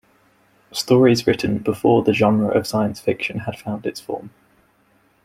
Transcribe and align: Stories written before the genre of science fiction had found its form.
Stories 0.71 1.27
written 1.27 1.59
before 1.59 2.03
the 2.03 2.11
genre 2.11 2.51
of 2.51 2.65
science 2.65 2.99
fiction 2.99 3.37
had 3.37 3.59
found 3.59 3.85
its 3.85 4.01
form. 4.01 4.31